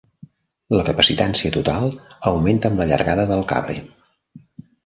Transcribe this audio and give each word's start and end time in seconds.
La 0.77 0.85
capacitància 0.87 1.51
total 1.59 1.85
augmenta 2.31 2.73
amb 2.73 2.83
la 2.83 2.91
llargada 2.93 3.29
del 3.33 3.47
cable. 3.53 3.81